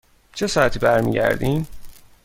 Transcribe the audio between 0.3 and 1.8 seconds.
چه ساعتی برمی گردیم؟